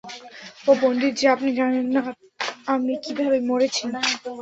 ও 0.67 0.81
পন্ডিতজি, 0.81 1.25
আপনি 1.35 1.49
জানেন 1.59 1.85
না 1.95 2.01
আমি 2.67 2.93
কিভাবে 3.03 3.37
মরেছি! 3.49 3.83